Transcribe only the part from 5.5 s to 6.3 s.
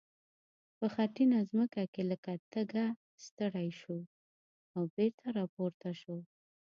پورته شو.